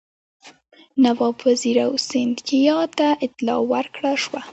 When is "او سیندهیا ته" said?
1.87-3.07